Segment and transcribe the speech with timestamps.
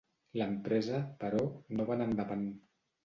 [0.39, 1.43] L’empresa, però,
[1.77, 2.47] no va anar endavant.